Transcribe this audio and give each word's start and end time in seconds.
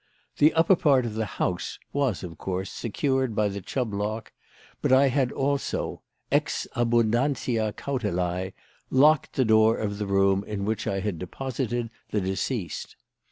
The 0.39 0.51
upper 0.55 0.75
part 0.75 1.05
of 1.05 1.13
the 1.13 1.27
house 1.37 1.77
was, 1.93 2.23
of 2.23 2.39
course, 2.39 2.71
secured 2.71 3.35
by 3.35 3.49
the 3.49 3.61
Chubb 3.61 3.93
lock, 3.93 4.31
but 4.81 4.91
I 4.91 5.09
had 5.09 5.31
also 5.31 6.01
ex 6.31 6.67
abundantiâ 6.75 7.71
cautelae 7.75 8.53
locked 8.89 9.33
the 9.33 9.45
door 9.45 9.77
of 9.77 9.99
the 9.99 10.07
room 10.07 10.43
in 10.45 10.65
which 10.65 10.87
I 10.87 11.01
had 11.01 11.19
deposited 11.19 11.91
the 12.09 12.19
deceased. 12.19 12.95